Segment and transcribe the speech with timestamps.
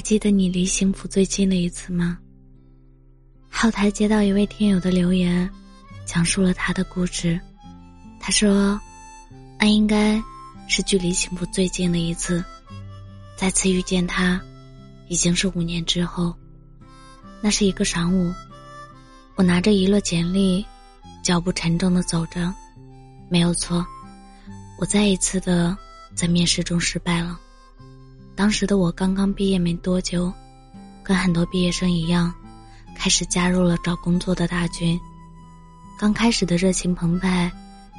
[0.00, 2.16] 还记得你离幸福最近的一次吗？
[3.50, 5.46] 后台接到一位听友的留言，
[6.06, 7.38] 讲述了他的故事。
[8.18, 8.80] 他说
[9.60, 10.18] ：“那应该
[10.68, 12.42] 是距离幸福最近的一次，
[13.36, 14.40] 再次遇见他，
[15.08, 16.34] 已经是五年之后。
[17.42, 18.32] 那是一个晌午，
[19.34, 20.64] 我拿着一摞简历，
[21.22, 22.50] 脚步沉重的走着。
[23.28, 23.86] 没有错，
[24.78, 25.76] 我再一次的
[26.14, 27.38] 在面试中失败了。
[28.40, 30.32] 当时的我刚刚毕业没多久，
[31.02, 32.32] 跟很多毕业生一样，
[32.96, 34.98] 开始加入了找工作的大军。
[35.98, 37.52] 刚开始的热情澎湃。”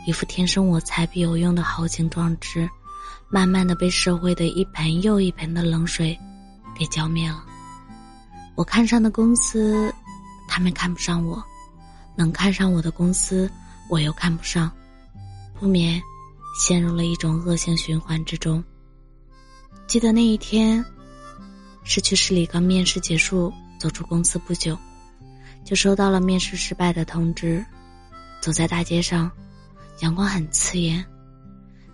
[0.07, 2.67] 一副天生我材必有用的豪情壮志，
[3.29, 6.19] 慢慢的被社会的一盆又一盆的冷水
[6.75, 7.45] 给浇灭了。
[8.55, 9.93] 我看上的公司，
[10.47, 11.39] 他们看不上我；
[12.15, 13.47] 能看上我的公司，
[13.91, 14.71] 我又看不上，
[15.59, 16.01] 不免
[16.59, 18.63] 陷入了一种恶性循环之中。
[19.91, 20.85] 记得那一天，
[21.83, 24.77] 是去市里刚面试结束，走出公司不久，
[25.65, 27.61] 就收到了面试失败的通知。
[28.39, 29.29] 走在大街上。
[29.99, 31.05] 阳光很刺眼，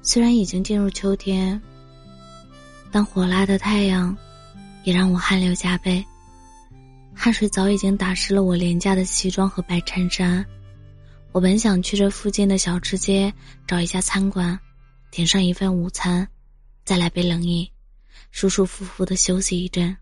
[0.04, 1.60] 虽然已经进入秋天，
[2.92, 4.16] 但火辣的太阳
[4.84, 6.06] 也让我汗流浃背。
[7.16, 10.46] 汗水早已经打湿了我廉价的西装和白衬衫。
[11.32, 13.34] 我本想去这附近的小吃街
[13.66, 14.60] 找一家餐馆，
[15.10, 16.28] 点上一份午餐，
[16.86, 17.68] 再来杯冷饮，
[18.32, 19.96] 舒舒服服的休息一阵，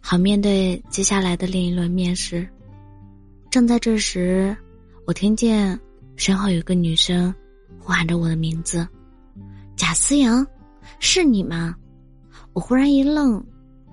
[0.00, 2.48] 好面对接下来的另一轮面试。
[3.50, 4.56] 正在这时，
[5.06, 5.78] 我听见。
[6.16, 7.32] 身后有个女生
[7.78, 8.84] 呼喊着我的名字，
[9.76, 10.44] 贾思阳，
[10.98, 11.76] 是你吗？
[12.52, 13.40] 我忽然一愣，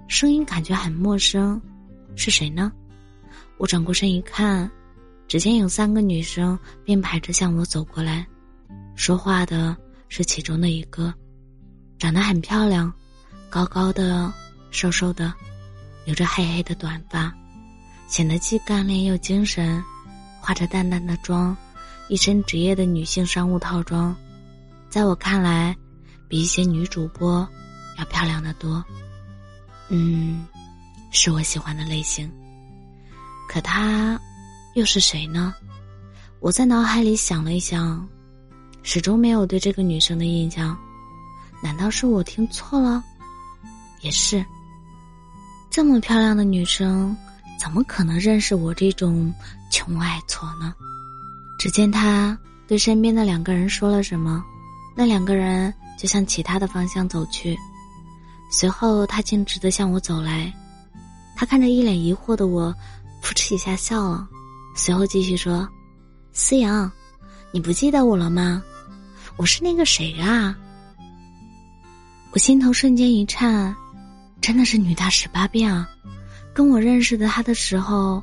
[0.08, 1.62] 声音感觉很陌生，
[2.16, 2.72] 是谁呢？
[3.60, 4.68] 我转过身一看，
[5.28, 8.26] 只见有三个女生并排着向我走过来，
[8.96, 9.78] 说话的
[10.10, 11.14] 是其中的一个，
[12.00, 12.92] 长得很漂亮，
[13.56, 14.34] 高高的，
[14.70, 15.34] 瘦瘦的，
[16.04, 17.34] 留着黑黑的短发，
[18.06, 19.82] 显得既干练又精神，
[20.42, 21.56] 化着淡淡的妆。
[22.10, 24.14] 一身职业的女性商务套装，
[24.90, 25.74] 在我看来，
[26.28, 27.48] 比一些女主播
[27.98, 28.84] 要漂亮的多。
[29.88, 30.46] 嗯，
[31.12, 32.30] 是我喜欢的类型。
[33.48, 34.20] 可她
[34.74, 35.56] 又是谁呢？
[36.42, 38.06] 我在脑海里想了一想，
[38.84, 40.78] 始终没有对这个女生的印象。
[41.64, 43.02] 难道是我听错了？
[44.06, 44.46] 也是。
[45.72, 47.18] 这么漂亮的女生，
[47.60, 49.34] 怎么可能认识我这种
[49.72, 50.74] 穷矮矬呢？
[51.58, 54.44] 只见他对身边的两个人说了什么，
[54.96, 57.58] 那两个人就向其他的方向走去。
[58.52, 60.54] 随后他径直的向我走来，
[61.36, 62.72] 他看着一脸疑惑的我，
[63.24, 64.30] 扑哧一下笑了，
[64.76, 65.68] 随后继续说
[66.32, 66.90] ：“思阳，
[67.52, 68.62] 你不记得我了吗？
[69.36, 70.56] 我是那个谁啊？”
[72.32, 73.74] 我心头瞬间一颤，
[74.46, 75.90] 真的是女大十八变啊！
[76.54, 78.22] 跟我认识的他的时候，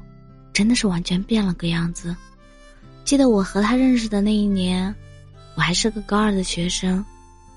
[0.53, 2.15] 真的是完全变了个样子。
[3.05, 4.95] 记得我和他认识的那一年，
[5.57, 7.05] 我还是个高二的学生，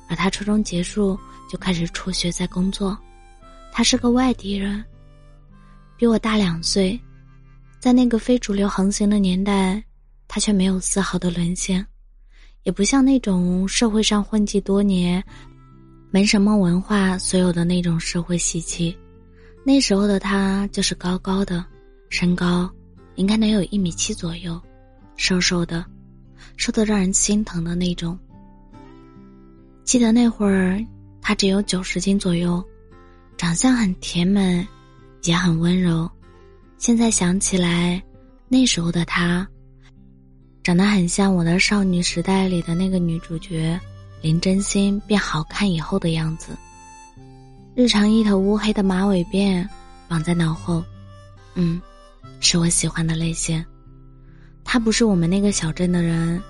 [0.10, 1.16] 而他初中结束
[1.48, 2.98] 就开始辍学在工作。
[3.72, 4.84] 他是个外地人，
[5.96, 7.00] 比我大两岁，
[7.80, 9.80] 在那个非主流横行的年代，
[10.28, 11.86] 他却没有丝毫的沦陷，
[12.64, 15.24] 也不像那种社会上混迹多年、
[16.12, 18.98] 没什么文化、所有的那种社会习气。
[19.64, 21.66] 那时候的他就是高高的，
[22.10, 22.70] 身高
[23.16, 24.62] 应该能有一米七左右。
[25.18, 25.86] 瘦瘦的，
[26.58, 28.18] 瘦的让人心疼的那种。
[29.84, 30.86] 记得那会儿，
[31.22, 32.64] 他只有九十斤左右，
[33.38, 34.66] 长相很甜美，
[35.24, 36.10] 也很温柔。
[36.78, 38.04] 现在想起来，
[38.50, 39.48] 那时候的他，
[40.64, 43.80] 长得很像我的少女时代里的那个女主角
[44.26, 46.58] 林真心变好看以后的样子。
[47.76, 49.64] 日常一头乌黑的马尾辫
[50.08, 50.84] 绑在脑后，
[51.54, 51.80] 嗯，
[52.40, 53.64] 是我喜欢的类型。
[54.64, 56.42] 他不是我们那个小镇的人，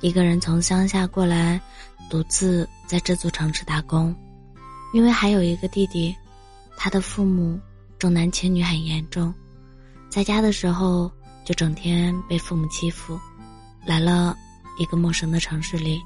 [0.00, 1.60] 一个人从乡下过来，
[2.08, 4.14] 独自在这座城市打工，
[4.92, 6.14] 因为还有一个弟弟，
[6.76, 7.58] 他的父母
[7.98, 9.34] 重男轻女很严重，
[10.08, 11.10] 在家的时候
[11.44, 13.18] 就整天被父母欺负，
[13.84, 14.36] 来了
[14.78, 16.00] 一个陌生的城市里，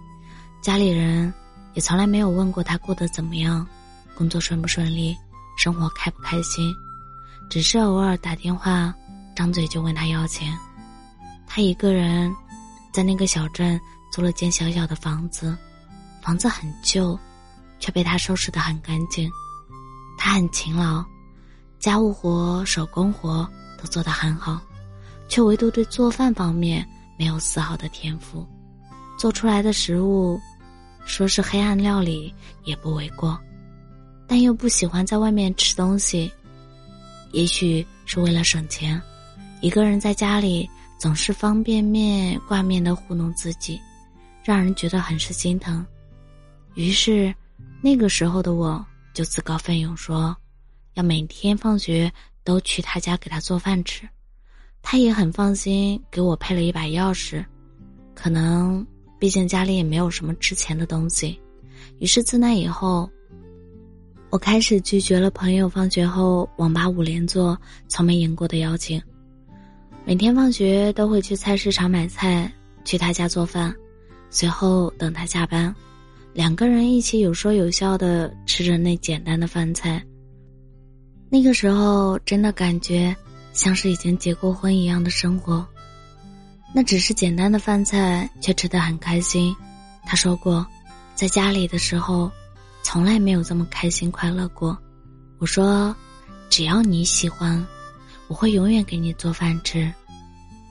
[0.61, 1.33] 家里人
[1.75, 3.67] 也从来没有问过他过得怎么样，
[4.15, 5.17] 工作顺不顺利，
[5.57, 6.75] 生活开不开心，
[7.49, 8.93] 只是偶尔打电话，
[9.37, 10.57] 张嘴就问他要钱。
[11.47, 12.35] 他一个人，
[12.93, 13.81] 在那个小镇
[14.13, 15.57] 租了间小小的房子，
[16.21, 17.19] 房子很旧，
[17.79, 19.31] 却被他收拾得很干净。
[20.19, 21.05] 他很勤劳，
[21.79, 23.49] 家务活、手工活
[23.81, 24.61] 都做得很好，
[25.29, 28.47] 却唯独对做饭方面没有丝毫的天赋。
[29.17, 30.39] 做出来的食物，
[31.05, 32.33] 说是黑暗料理
[32.65, 33.39] 也不为过，
[34.27, 36.31] 但又不喜欢在外面吃东西，
[37.33, 39.01] 也许是为了省钱，
[39.61, 40.69] 一个人在家里
[40.99, 43.81] 总是方便面挂面的糊弄自己，
[44.45, 45.85] 让人觉得很是心疼。
[46.75, 47.35] 于是，
[47.81, 48.85] 那个时候的我
[49.15, 50.37] 就自告奋勇说，
[50.95, 52.13] 要每天放学
[52.45, 54.09] 都去他家给他做饭吃。
[54.81, 57.45] 他也很放心，给我配了一把钥匙。
[58.15, 58.87] 可能
[59.19, 61.39] 毕竟家里也没有什么值钱的东西，
[61.99, 63.09] 于是自那以后。
[64.31, 69.01] 我开始拒绝了朋友放学后网吧五连坐从没赢过的邀请。
[70.05, 72.53] 每天放学都会去菜市场买菜，
[72.85, 73.75] 去他家做饭，
[74.29, 75.75] 随后等他下班，
[76.35, 80.05] 两个人一起有说有笑的吃着那简单的饭菜。
[81.31, 83.17] 那个时候真的感觉
[83.55, 85.67] 像是已经结过婚一样的生活，
[86.75, 89.55] 那只是简单的饭菜，却吃得很开心。
[90.05, 90.67] 他说过，
[91.15, 92.31] 在家里的时候。
[92.81, 94.79] 从来没有这么开心快乐过，
[95.39, 95.95] 我说，
[96.49, 97.63] 只要你喜欢，
[98.29, 99.93] 我会永远给你做饭吃。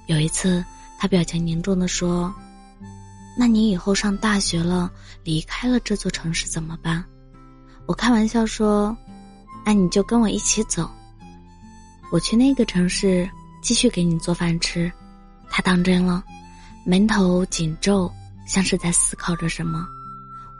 [0.08, 0.66] 有一次，
[0.98, 2.34] 他表情凝重的说
[3.38, 4.92] ：“那你以后上大学了，
[5.24, 7.06] 离开了这座城市怎么办？”
[7.86, 8.98] 我开玩笑说
[9.64, 10.90] ：“那你就跟我一起走，
[12.12, 13.30] 我去那个城市
[13.62, 14.92] 继续给你做饭吃。”
[15.58, 16.24] 他当真了，
[16.86, 18.14] 眉头紧皱，
[18.46, 19.88] 像是在思考着什么。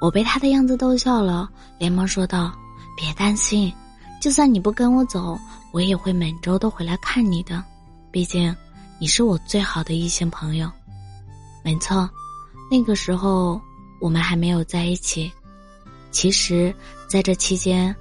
[0.02, 1.48] 我被他的样子逗笑了，
[1.78, 2.52] 连忙说道
[2.98, 3.72] ：“别担心，
[4.20, 5.40] 就算你不跟我走，
[5.72, 7.64] 我也会每周都回来看你的。
[8.10, 8.56] 毕竟，
[8.98, 10.68] 你是我最好的异性朋友。”
[11.64, 12.10] 没错，
[12.72, 13.62] 那个时候
[14.02, 15.32] 我们还没有在一起。
[16.10, 16.74] 其实，
[17.08, 17.96] 在这期间，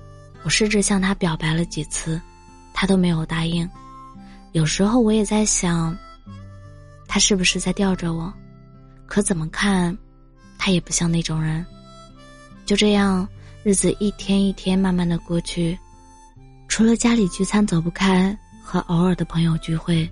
[0.45, 2.19] 我试着向他表白了几次，
[2.73, 3.69] 他都没有答应。
[4.53, 5.95] 有时候我也在想，
[7.17, 8.31] 他是不是在吊着我？
[9.07, 9.97] 可怎么看，
[10.59, 11.65] 他也不像那种人。
[12.67, 13.27] 就这样，
[13.63, 15.79] 日子一天一天慢慢的过去，
[16.69, 20.07] 除了家里聚餐走不开和偶尔的朋友聚会，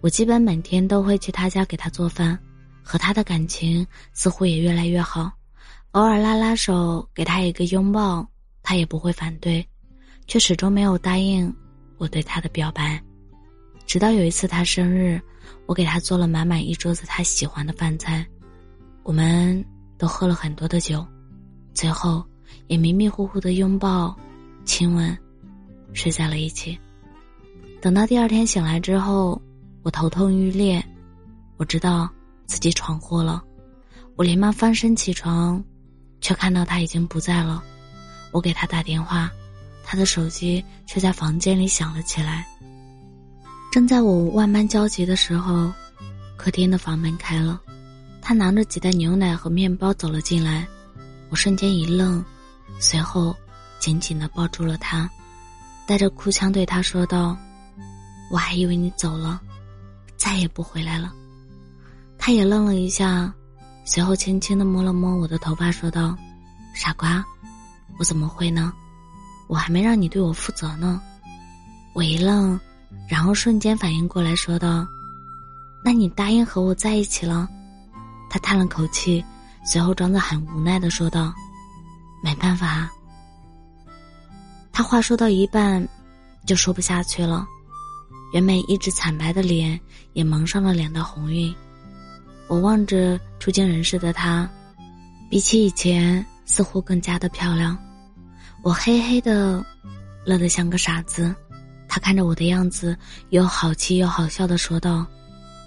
[0.00, 2.36] 我基本每天都会去他家给他做饭，
[2.82, 5.30] 和他的感情似乎也越来越好。
[5.92, 8.26] 偶尔拉拉手，给他一个拥抱，
[8.64, 9.64] 他也不会反对，
[10.26, 11.54] 却始终没有答应
[11.98, 13.00] 我对他的表白。
[13.86, 15.22] 直到有一次他生日，
[15.66, 18.26] 我给他做了满满一桌子他喜欢的饭菜，
[19.02, 19.64] 我们
[19.96, 21.06] 都喝了很多的酒。
[21.74, 22.24] 最后，
[22.66, 24.16] 也迷迷糊糊的拥抱、
[24.64, 25.16] 亲吻，
[25.92, 26.78] 睡在了一起。
[27.80, 29.40] 等到第二天醒来之后，
[29.82, 30.84] 我头痛欲裂，
[31.56, 32.08] 我知道
[32.46, 33.42] 自己闯祸了，
[34.16, 35.62] 我连忙翻身起床，
[36.20, 37.62] 却看到他已经不在了。
[38.32, 39.30] 我给他打电话，
[39.84, 42.46] 他的手机却在房间里响了起来。
[43.70, 45.70] 正在我万般焦急的时候，
[46.36, 47.60] 客厅的房门开了，
[48.22, 50.66] 他拿着几袋牛奶和面包走了进来。
[51.28, 52.24] 我瞬间一愣，
[52.80, 53.36] 随后
[53.78, 55.08] 紧紧的抱住了他，
[55.86, 57.36] 带着哭腔对他说道
[58.32, 59.40] ：“我还以为你走了，
[60.16, 61.12] 再也不回来了。”
[62.16, 63.32] 他也愣了一下，
[63.84, 66.16] 随后轻轻的摸了摸我的头发，说道
[66.74, 67.22] ：“傻瓜，
[67.98, 68.72] 我怎么会呢？
[69.46, 71.00] 我还没让你对我负责呢。”
[71.94, 72.58] 我一愣，
[73.08, 74.86] 然后瞬间反应过来，说道
[75.84, 77.48] ：“那你答应和我在一起了？”
[78.30, 79.24] 他叹了口气。
[79.64, 81.30] 随后装作很无奈的说道
[82.24, 82.88] ：“没办法。”
[84.72, 85.86] 他话说到一半，
[86.46, 87.46] 就说不下去了。
[88.32, 89.78] 原本一直惨白的脸
[90.14, 91.54] 也蒙上了两道红晕。
[92.46, 94.48] 我望着出惊人世的他，
[95.28, 97.76] 比起以前似乎更加的漂亮。
[98.62, 99.62] 我嘿嘿的，
[100.24, 101.34] 乐得像个傻子。
[101.88, 102.96] 他看着我的样子，
[103.30, 105.06] 又好气又好笑的说道：“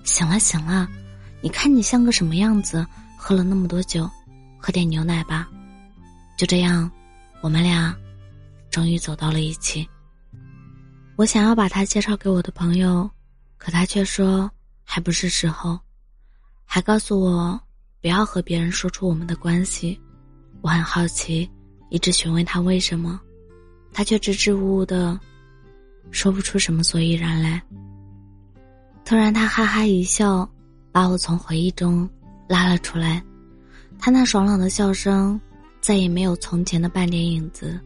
[0.05, 0.87] 行了行了，
[1.41, 2.85] 你看你像个什么样子？”
[3.23, 4.09] 喝了那么多酒，
[4.57, 5.47] 喝点牛奶吧。
[6.35, 6.89] 就这样，
[7.41, 7.95] 我们俩
[8.71, 9.87] 终于走到了一起。
[11.17, 13.07] 我想要把他介绍给我的朋友，
[13.59, 14.49] 可他却说
[14.83, 15.79] 还不是时候，
[16.65, 17.61] 还告诉我
[18.01, 20.01] 不要和别人说出我们的关系。
[20.61, 21.47] 我很好奇，
[21.91, 23.21] 一直询问他为什么，
[23.93, 25.19] 他却支支吾吾的
[26.09, 27.61] 说不出什么所以然来。
[29.05, 30.49] 突然，他哈哈一笑，
[30.91, 32.09] 把我从回忆中。
[32.47, 33.23] 拉了出来，
[33.97, 35.39] 他那爽朗的笑声
[35.79, 37.79] 再也没有从前的半点影子。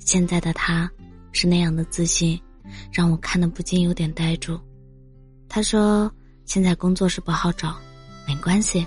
[0.00, 0.90] 现在的他，
[1.30, 2.36] 是那样的自信，
[2.92, 4.58] 让我看得不禁有点呆住。
[5.48, 6.12] 他说
[6.46, 7.76] ：“现在工作是不好找，
[8.26, 8.84] 没关系，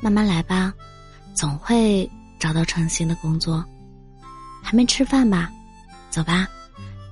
[0.00, 0.72] 慢慢来吧，
[1.34, 3.62] 总会找到称心的工作。”
[4.64, 5.50] 还没吃饭吧？
[6.08, 6.48] 走吧，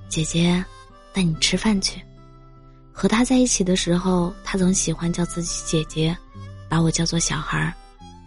[0.07, 0.65] 姐姐
[1.13, 2.01] 带你吃饭去。
[2.91, 6.17] 和他在一起的时候，他总喜欢叫自己姐姐。
[6.69, 7.73] 把我叫做小孩儿，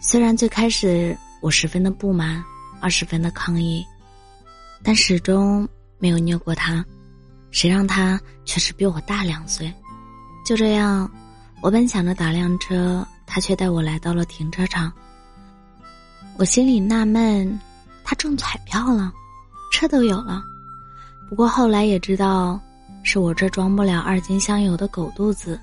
[0.01, 2.43] 虽然最开始我十分的不满，
[2.81, 3.87] 二十分的抗议，
[4.83, 5.69] 但始终
[6.01, 6.85] 没有拗过他。
[7.53, 9.73] 谁让他确实比我大两岁。
[10.45, 11.09] 就这样，
[11.63, 14.93] 我本想着打辆车，他却带我来到了停车场。
[16.37, 17.61] 我心里纳闷，
[18.03, 19.13] 他中彩票了，
[19.73, 20.43] 车都有了。
[21.29, 22.61] 不过后来也知道，
[23.03, 25.59] 是我这装不了二斤香油的狗肚子，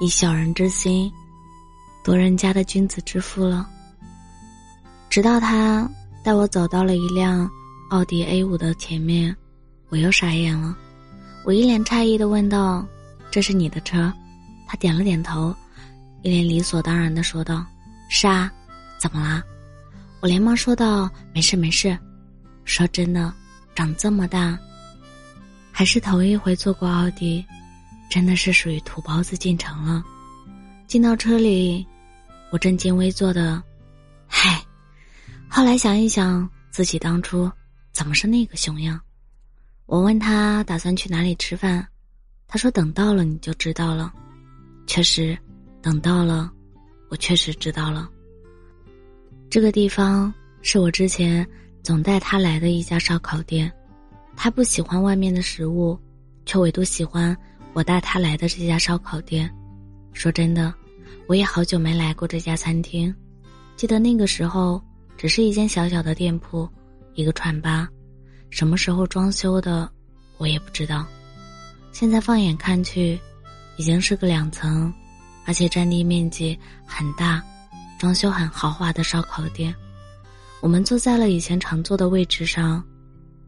[0.00, 1.10] 以小人之心，
[2.04, 3.68] 夺人家的君子之腹了。
[5.08, 5.88] 直到他
[6.22, 7.48] 带我走到了一辆
[7.90, 9.34] 奥迪 A 五的前面，
[9.88, 10.76] 我又傻眼了。
[11.44, 12.86] 我一脸诧异的问道
[13.30, 14.12] ：“这是你的车？”
[14.68, 15.54] 他点了点头，
[16.22, 17.64] 一脸理所当然的说道
[18.10, 18.52] ：“是啊，
[19.00, 19.42] 怎么啦？”
[20.20, 21.96] 我连忙说道：“没事没事。”
[22.64, 23.32] 说真的，
[23.74, 24.56] 长这么大，
[25.80, 27.42] 还是头一回坐过奥迪，
[28.10, 30.04] 真的是属于土包子进城了。
[30.86, 31.86] 进到车里，
[32.52, 33.62] 我正襟危坐的，
[34.26, 34.62] 嗨。
[35.48, 37.50] 后来想一想，自己当初
[37.94, 39.00] 怎么是那个熊样？
[39.86, 41.88] 我问他打算去哪里吃饭，
[42.46, 44.12] 他说等到了你就知道了。
[44.86, 45.34] 确实，
[45.80, 46.52] 等到了，
[47.08, 48.06] 我确实知道了。
[49.48, 51.48] 这个地方是我之前
[51.82, 53.72] 总带他来的一家烧烤店，
[54.42, 56.00] 他不喜欢外面的食物，
[56.46, 57.36] 却唯独喜欢
[57.74, 59.54] 我带他来的这家烧烤店。
[60.14, 60.72] 说真的，
[61.26, 63.14] 我也好久没来过这家餐厅，
[63.76, 64.82] 记得那个时候。
[65.18, 66.66] 只是一间小小的店铺，
[67.12, 67.86] 一个串吧，
[68.48, 69.86] 什么时候装修的，
[70.38, 71.04] 我也不知道。
[71.92, 73.20] 现在放眼看去，
[73.76, 74.90] 已经是个两层，
[75.44, 77.42] 而且占地面积很大，
[77.98, 79.74] 装修很豪华的烧烤店。
[80.62, 82.82] 我们坐在了以前常坐的位置上，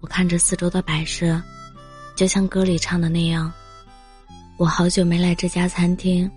[0.02, 1.40] 我看着四周的摆设，
[2.16, 3.50] 就像歌里唱的那样。
[4.58, 6.28] 我好久没来这家餐厅，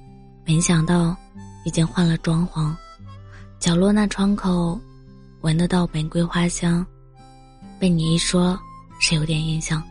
[0.46, 1.18] 没想到
[1.66, 2.74] 已经换了装潢，
[3.60, 4.80] 角落那窗口。
[5.42, 6.86] 闻得到玫瑰花香，
[7.78, 8.60] 被你一说，
[9.00, 9.82] 是有点印象。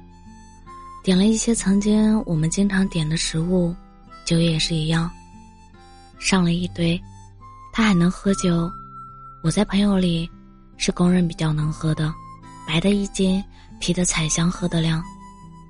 [1.02, 3.74] 点了一些曾经我们经常点的食物，
[4.24, 5.10] 酒也是一样，
[6.18, 7.00] 上了一堆。
[7.72, 8.70] 他还能喝酒，
[9.42, 10.30] 我在朋友里
[10.76, 12.12] 是公认比较能喝的，
[12.66, 13.42] 白的一斤，
[13.80, 15.02] 啤的彩香，喝得亮。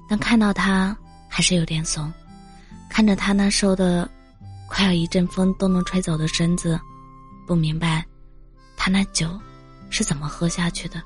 [0.08, 0.96] 但看到他
[1.28, 2.12] 还是有点怂，
[2.88, 4.08] 看着他那瘦的，
[4.68, 6.78] 快要一阵风都能吹走的身子，
[7.46, 8.04] 不明白，
[8.76, 9.28] 他那酒。
[9.90, 11.00] 是怎么喝下去的？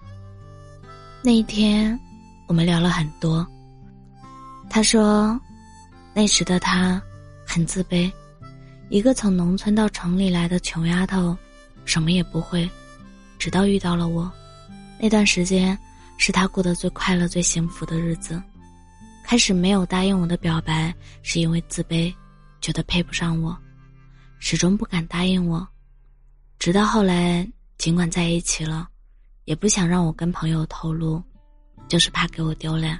[1.23, 1.99] 那一天，
[2.47, 3.47] 我们聊了很多。
[4.71, 5.38] 他说，
[6.14, 7.02] 那时的他
[7.47, 8.11] 很自卑，
[8.88, 11.37] 一个从农村到城里来的穷丫头，
[11.85, 12.66] 什么也不会。
[13.38, 14.33] 直到遇到了我，
[15.00, 15.78] 那段时间
[16.17, 18.43] 是他过得最快乐、最幸福的日子。
[19.25, 22.14] 开始没有答应我的表白，是因为自卑，
[22.61, 23.57] 觉得配不上我，
[24.38, 25.67] 始终不敢答应我。
[26.59, 27.49] 直到后来。
[27.78, 28.88] 尽管在一起了，
[29.45, 31.23] 也不想让我跟朋友透露，
[31.87, 32.99] 就是怕给我丢脸。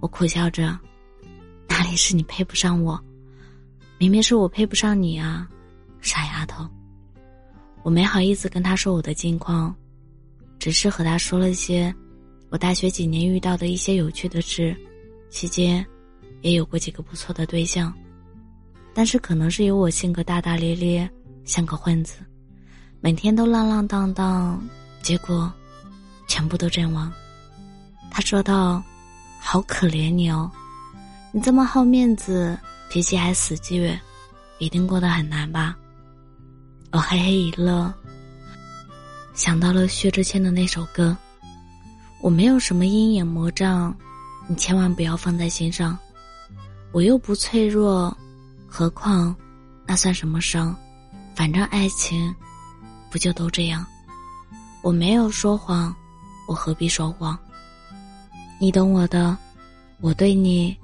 [0.00, 0.78] 我苦笑着，
[1.66, 3.02] 哪里是你配不上我，
[3.96, 5.48] 明明是我配不上你啊，
[6.02, 6.68] 傻丫头。
[7.82, 9.74] 我没好意思跟他说我的近况，
[10.60, 11.92] 只是和他说了些
[12.50, 14.76] 我大学几年遇到的一些有趣的事，
[15.30, 15.84] 期间
[16.42, 17.92] 也有过几个不错的对象，
[18.92, 21.10] 但是可能是有我性格大大咧咧，
[21.44, 22.16] 像个混子。
[23.00, 24.62] 每天都浪浪荡荡，
[25.00, 25.50] 结果
[26.28, 27.10] 全部都阵亡。
[28.10, 28.82] 他说道
[29.40, 30.50] ：“好可怜你哦，
[31.32, 32.58] 你这么好面子，
[32.90, 33.98] 脾气还死倔，
[34.58, 35.74] 一定过得很难吧？”
[36.92, 37.90] 我嘿嘿一乐，
[39.40, 41.16] 想到了薛之谦的那首歌
[42.20, 43.96] ：“我没有什么阴影魔障，
[44.46, 45.98] 你千万不要放在心上。
[46.92, 48.14] 我又不脆弱，
[48.66, 49.34] 何况
[49.86, 50.76] 那算什么伤？
[51.34, 52.34] 反正爱情。”
[53.10, 53.84] 不就都这样？
[54.82, 55.96] 我没有说谎，
[56.46, 57.36] 我何必说谎？
[58.60, 59.34] 你懂我的，
[60.02, 60.76] 我对你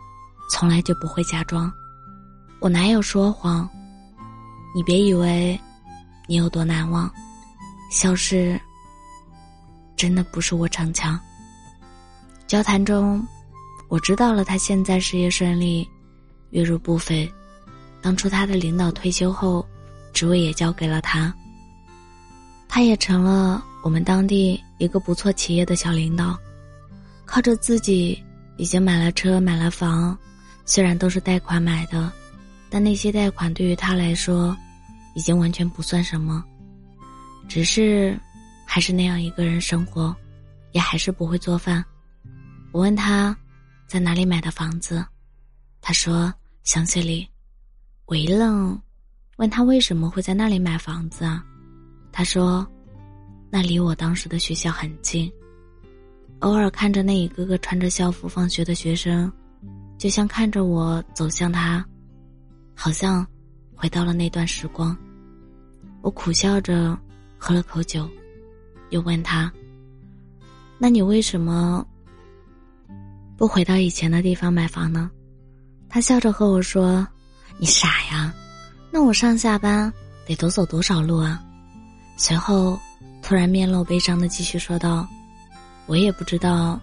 [0.50, 1.70] 从来就不会假装。
[2.58, 3.68] 我哪有说谎？
[4.74, 5.60] 你别以为
[6.26, 7.12] 你有多难忘，
[7.90, 8.60] 消失
[9.96, 11.18] 真的不是我逞强。
[12.46, 13.26] 交谈中，
[13.88, 15.88] 我知道了他现在事业顺利，
[16.50, 17.30] 月入不菲。
[18.02, 19.66] 当初他的领导退休后，
[20.12, 21.34] 职位也交给了他。
[22.68, 26.38] 他也成了我们当地一个不错企业的小领导，
[27.24, 28.22] 靠着自己
[28.58, 30.16] 已经买了车买了房，
[30.64, 32.12] 虽然都是贷款买的，
[32.68, 34.56] 但那些贷款对于他来说，
[35.14, 36.44] 已经完全不算什么。
[37.48, 38.18] 只是，
[38.66, 40.14] 还是那样一个人生活，
[40.72, 41.84] 也还是不会做饭。
[42.72, 43.36] 我问他，
[43.86, 45.04] 在哪里买的房子，
[45.80, 46.32] 他说
[46.64, 47.26] 乡下里。
[48.06, 48.80] 我一愣，
[49.36, 51.44] 问他为什么会在那里买房子啊？
[52.12, 52.66] 他说
[53.50, 55.30] ：“那离我当时的学校很近，
[56.40, 59.30] 偶尔看着那一个个穿着校服放学的学生，
[59.98, 61.84] 就像看着我走向他，
[62.74, 63.26] 好像
[63.74, 64.96] 回到了那段时光。
[66.02, 66.98] 我苦笑着
[67.38, 68.08] 喝了口酒，
[68.90, 69.52] 又问他
[70.78, 71.86] ：“那你为什么
[73.36, 75.10] 不回到以前的地方买房呢？”
[75.88, 77.06] 他笑着和我说
[77.58, 78.34] ：“你傻呀，
[78.90, 79.92] 那我上下班
[80.26, 81.42] 得多走多少路啊？”
[82.18, 82.78] 随后，
[83.22, 85.06] 突然面露悲伤的继续说道
[85.86, 86.80] ：“我也不知道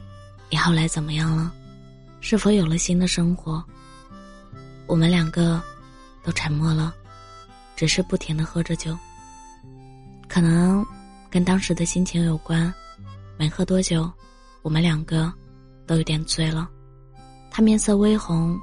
[0.50, 1.54] 你后来怎么样了，
[2.22, 3.64] 是否有了新的生活。”
[4.86, 5.62] 我们两个
[6.24, 6.94] 都沉默了，
[7.76, 8.96] 只是不停的喝着酒。
[10.34, 10.84] 可能
[11.30, 12.74] 跟当时的心情有关，
[13.38, 14.12] 没喝多久，
[14.64, 15.32] 我们两个
[15.86, 16.68] 都有点醉了。
[17.52, 18.60] 他面色微红。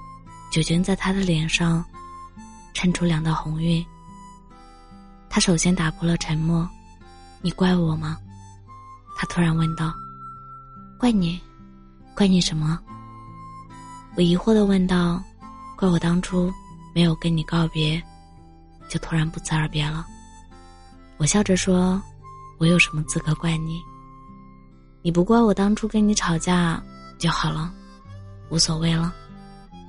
[0.50, 1.84] 酒精在他的脸上
[2.74, 3.86] 衬出两道红晕。
[5.28, 6.68] 他首先打破了沉默
[7.40, 8.18] ：“你怪我吗？”
[9.16, 9.94] 他突然问道。
[10.98, 11.40] “怪你？
[12.16, 12.80] 怪你什么？”
[14.16, 15.22] 我疑惑的问道。
[15.78, 16.52] “怪我当初
[16.92, 18.02] 没有跟你告别，
[18.88, 20.04] 就突然不辞而别了。”
[21.20, 22.02] 我笑着说
[22.56, 23.78] ：“我有什么资格怪你？
[25.02, 26.82] 你不怪我当初跟你吵架
[27.18, 27.70] 就好了，
[28.48, 29.14] 无所谓了。”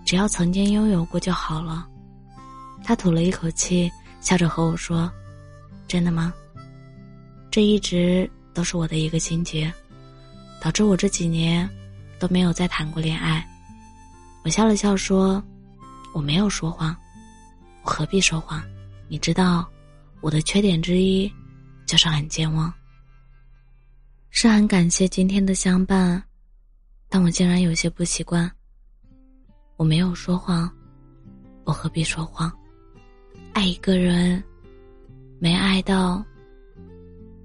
[0.06, 1.88] 只要曾经拥有过就好了。
[2.84, 5.10] 他吐了一口气，笑着和我说
[5.88, 6.34] ：“真的吗？
[7.50, 9.74] 这一直都是我的一个心结，
[10.60, 11.70] 导致我这几年
[12.20, 13.48] 都没有再谈过恋爱。”
[14.44, 15.42] 我笑了笑说
[16.14, 16.94] ：“我没有说谎，
[17.84, 18.62] 我何必说谎？
[19.08, 19.66] 你知道，
[20.22, 21.32] 我的缺点之一
[21.86, 22.74] 就是很健忘。
[24.30, 26.24] 是很感谢今天的相伴，
[27.10, 28.50] 但我竟然有些不习惯。”
[29.78, 30.72] 我没有说谎，
[31.64, 32.52] 我何必说谎？
[33.52, 34.42] 爱一个人，
[35.40, 36.24] 没爱到，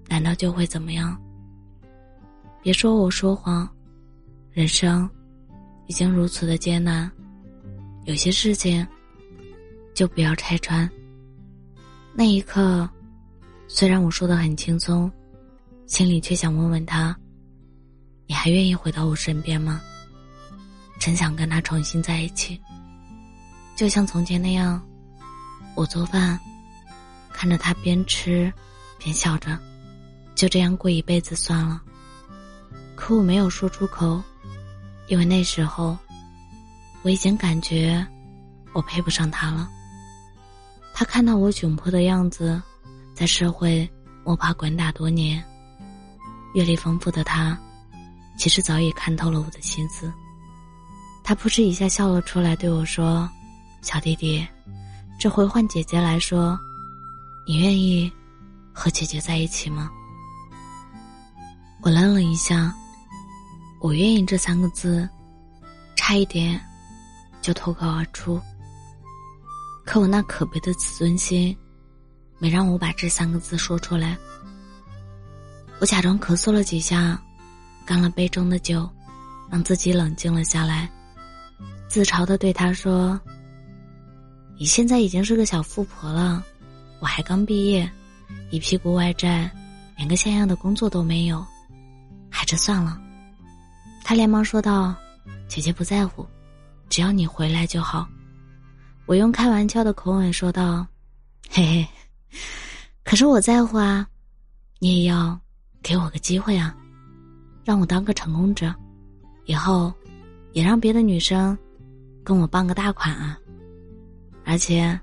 [0.06, 1.18] 难道就会怎么样？
[2.62, 3.66] 别说我说谎，
[4.52, 5.08] 人生
[5.86, 7.10] 已经如此的艰难，
[8.04, 8.86] 有些事情
[9.94, 10.88] 就不要拆穿。
[12.18, 12.88] 那一刻，
[13.68, 15.12] 虽然我说的很轻松，
[15.86, 17.14] 心里却想问问他：
[18.26, 19.82] 你还愿意回到我身边吗？
[20.98, 22.58] 真想跟他重新在一起，
[23.76, 24.80] 就像从前那样，
[25.74, 26.40] 我做饭，
[27.34, 28.50] 看着他边吃
[28.98, 29.58] 边笑着，
[30.34, 31.82] 就这样过一辈子算了。
[32.94, 34.22] 可我没有说出口，
[35.08, 35.98] 因为那时候
[37.02, 38.04] 我已经感觉
[38.72, 39.68] 我配不上他了。
[40.98, 42.60] 他看到我窘迫的样子，
[43.14, 43.86] 在社会
[44.24, 45.44] 摸爬滚打多年，
[46.54, 47.54] 阅历丰富的他，
[48.38, 50.10] 其实早已看透了我的心思。
[51.22, 53.28] 他扑哧一下笑了出来，对我说
[53.82, 54.48] ：“小弟弟，
[55.20, 56.58] 这回换姐姐来说，
[57.46, 58.10] 你愿意
[58.72, 59.90] 和姐姐在一起吗？”
[61.84, 62.74] 我愣了一下
[63.82, 65.06] ，“我愿意”这三个字，
[65.94, 66.58] 差一点
[67.42, 68.40] 就脱口而出。
[69.86, 71.56] 可我那可悲的自尊心，
[72.38, 74.18] 没让我把这三个字说出来。
[75.78, 77.18] 我假装咳嗽了几下，
[77.86, 78.86] 干了杯中的酒，
[79.48, 80.90] 让自己冷静了下来。
[81.88, 83.18] 自嘲的对他说
[84.58, 86.44] ：“你现在已经是个小富婆了，
[86.98, 87.88] 我还刚毕业，
[88.50, 89.48] 一屁股外债，
[89.96, 91.46] 连个像样的工作都没有，
[92.28, 93.00] 还是算了。”
[94.02, 94.94] 他连忙说道
[95.46, 96.26] ：“姐姐不在乎，
[96.88, 98.08] 只要你回来就好。”
[99.06, 100.86] 我用开玩笑的口吻说道
[101.48, 101.88] ：“嘿嘿，
[103.04, 104.06] 可是我在乎啊，
[104.80, 105.38] 你也要
[105.82, 106.76] 给我个机会啊，
[107.64, 108.74] 让我当个成功者，
[109.44, 109.92] 以后
[110.52, 111.56] 也让别的女生。”
[112.24, 113.38] 跟我傍个大款啊！
[114.44, 114.98] 而且，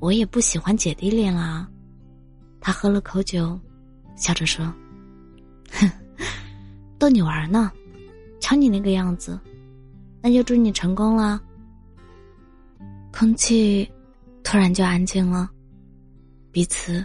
[0.00, 1.68] 我也不喜欢姐弟恋了。
[2.60, 3.56] 他喝了口酒，
[4.16, 4.66] 笑着说
[5.70, 5.88] ：“哼，
[6.98, 7.70] 逗你玩呢。
[8.40, 9.38] 瞧你那个样子，
[10.20, 11.40] 那就祝你成功了。”
[13.18, 13.90] 空气
[14.44, 15.48] 突然就安静了，
[16.52, 17.02] 彼此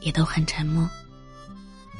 [0.00, 0.88] 也都很沉默。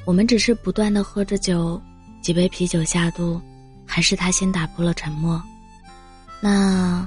[0.05, 1.83] 我们只是不断的喝着酒，
[2.23, 3.43] 几杯啤酒下肚，
[3.85, 5.43] 还是他先打破了沉默。
[6.41, 7.05] 那，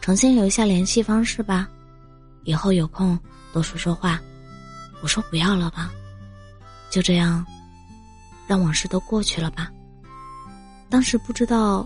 [0.00, 1.68] 重新留下联系方式吧，
[2.44, 3.18] 以后有空
[3.52, 4.20] 多说说话。
[5.00, 5.90] 我说不要了吧，
[6.90, 7.44] 就这样，
[8.46, 9.68] 让往事都过去了吧。
[10.88, 11.84] 当时不知道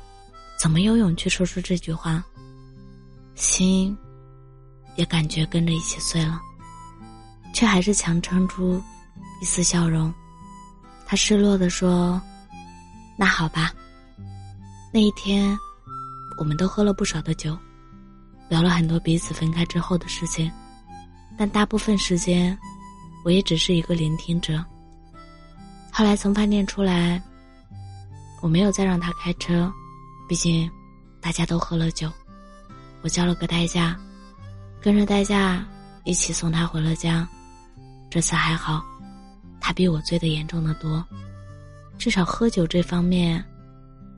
[0.61, 2.23] 怎么有勇气说出这句话，
[3.43, 3.97] 心
[4.95, 6.41] 也感觉跟着一起碎了，
[7.53, 8.81] 却还是强撑出
[9.41, 10.15] 一丝笑容。
[11.05, 12.23] 他失落的说
[13.19, 13.73] ：“那好吧。”
[14.95, 15.59] 那一天。
[16.39, 17.57] 我们都喝了不少的酒，
[18.49, 20.51] 聊了很多彼此分开之后的事情，
[21.37, 22.59] 但大部分时间，
[23.23, 24.65] 我也只是一个聆听者。
[25.93, 27.23] 后来从饭店出来，
[28.41, 29.71] 我没有再让他开车，
[30.27, 30.69] 毕竟
[31.21, 32.11] 大家都喝了酒。
[33.03, 33.99] 我叫了个代驾，
[34.81, 35.67] 跟着代驾
[36.05, 37.29] 一起送他回了家。
[38.09, 38.83] 这次还好，
[39.61, 41.05] 他比我醉的严重的多，
[41.99, 43.45] 至少喝酒这方面，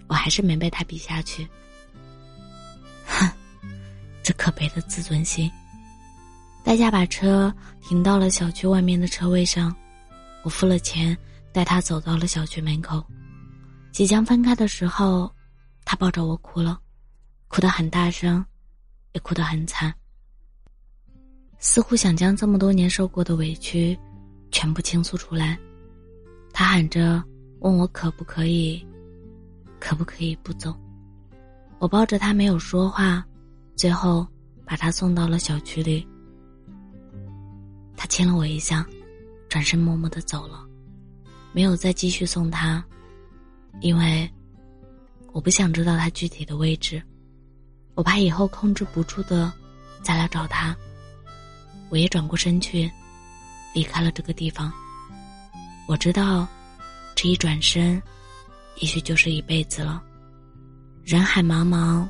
[0.06, 1.48] 我还是没被他比下去。
[3.06, 3.28] 哼，
[4.22, 5.50] 这可悲的自尊心。
[6.62, 9.74] 代驾把车停到了小区外面的车位上，
[10.42, 11.16] 我付了钱，
[11.52, 13.04] 带他走到了小区门口。
[13.92, 15.32] 即将分开的时候，
[15.84, 16.80] 他抱着我哭了，
[17.48, 18.44] 哭得很大声，
[19.14, 19.92] 也哭得很惨。
[21.58, 23.98] 似乎想将这么多年受过的委屈
[24.52, 25.58] 全部倾诉出来，
[26.52, 27.24] 他喊着
[27.60, 28.86] 问我可不可以，
[29.80, 30.76] 可不可以不走？
[31.78, 33.24] 我抱着他没有说话，
[33.74, 34.26] 最后
[34.64, 36.06] 把他送到了小区里。
[37.96, 38.86] 他亲了我一下，
[39.48, 40.66] 转身默默的走了，
[41.52, 42.84] 没有再继续送他，
[43.80, 44.30] 因为
[45.32, 47.02] 我不想知道他具体的位置，
[47.94, 49.52] 我怕以后控制不住的
[50.02, 50.76] 再来找他。
[51.90, 52.90] 我也转过身去，
[53.74, 54.72] 离开了这个地方。
[55.86, 56.46] 我知道，
[57.14, 58.02] 这一转身，
[58.76, 60.02] 也许就是一辈子了。
[61.04, 62.08] 人海茫茫，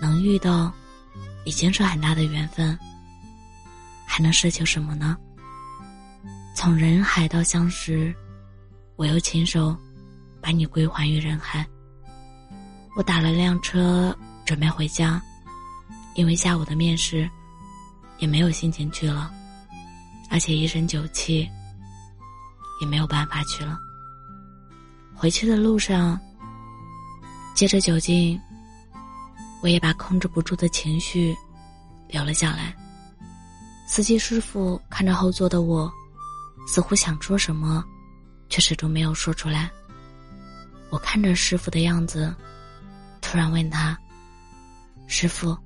[0.00, 0.72] 能遇到，
[1.44, 2.78] 已经是很大的缘分。
[4.04, 5.16] 还能奢求什么呢？
[6.54, 8.14] 从人海到相识，
[8.96, 9.76] 我又亲手
[10.40, 11.66] 把你归还于人海。
[12.96, 15.20] 我打了辆车准备回家，
[16.14, 17.28] 因为下午的面试。
[18.18, 19.30] 也没有心情去了，
[20.30, 21.46] 而且一身酒气，
[22.80, 23.78] 也没有办法去了。
[25.14, 26.18] 回去的路上，
[27.54, 28.40] 借着酒劲，
[29.62, 31.36] 我也把控制不住的情绪
[32.08, 32.74] 留了下来。
[33.86, 35.92] 司机师傅看着后座的我，
[36.66, 37.84] 似乎想说什么，
[38.48, 39.70] 却始终没有说出来。
[40.88, 42.34] 我看着师傅的样子，
[43.20, 43.94] 突然问他
[45.06, 45.56] ：“师傅。”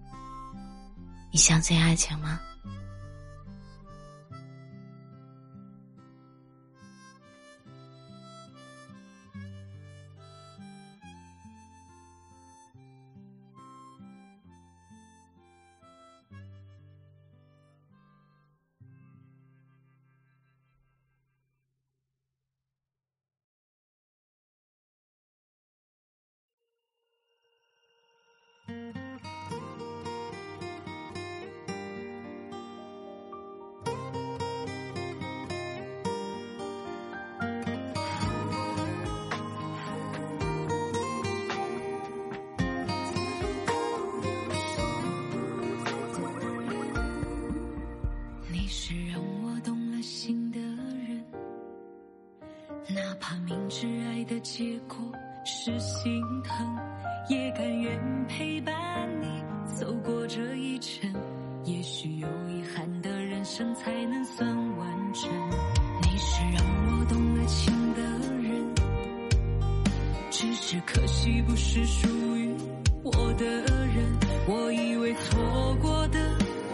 [1.33, 2.41] 你相信爱情吗？
[52.95, 54.97] 哪怕明知爱的结果
[55.45, 56.79] 是心疼，
[57.29, 58.75] 也甘愿陪伴
[59.21, 59.27] 你
[59.65, 61.11] 走过这一程。
[61.65, 65.31] 也许有遗憾的人生才能算完整。
[66.03, 68.03] 你是让我动了情的
[68.43, 68.75] 人，
[70.31, 72.55] 只是可惜不是属于
[73.05, 74.19] 我的人。
[74.49, 76.19] 我以为错过的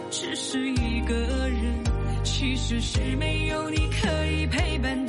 [0.09, 1.13] 只是一个
[1.49, 1.83] 人，
[2.23, 5.05] 其实是没有你可以陪伴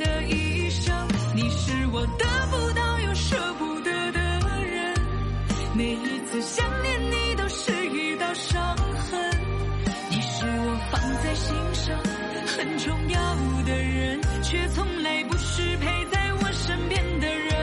[14.49, 17.53] 却从来不是陪在我身边的人。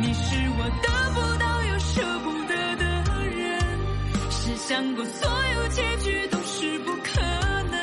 [0.00, 2.84] 你是我得不到又舍不得的
[3.36, 3.60] 人，
[4.30, 7.20] 试想过所有结局都是不可
[7.70, 7.78] 能。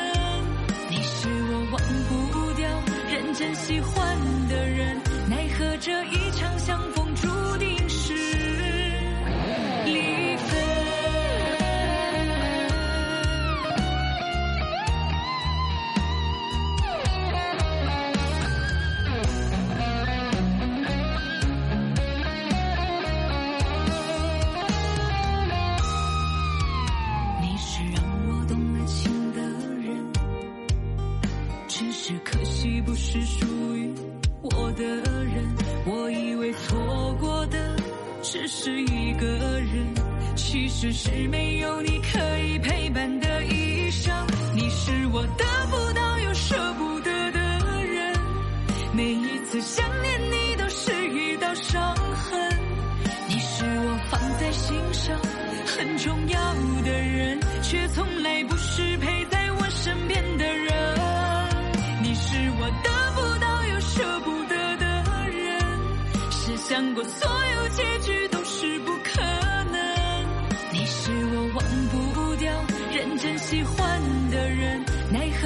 [0.90, 2.68] 你是我忘不掉，
[3.08, 4.18] 认真喜欢
[4.48, 5.76] 的人，奈何。
[5.76, 6.25] 这一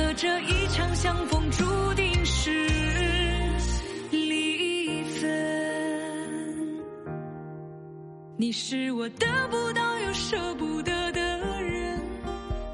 [0.00, 2.50] 可这一场相逢注定是
[4.10, 5.28] 离分。
[8.38, 11.20] 你是我得不到又舍不得的
[11.62, 12.00] 人，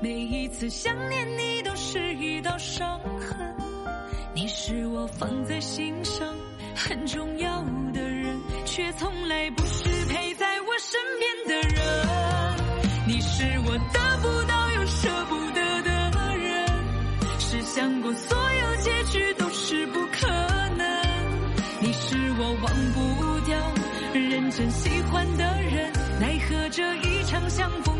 [0.01, 3.57] 每一次想念你都是一道伤痕。
[4.33, 6.33] 你是我放在心上
[6.77, 7.61] 很重要
[7.93, 11.83] 的人，却从来不是陪在我身边的人。
[13.09, 14.29] 你是我得不
[27.57, 27.96] 相逢。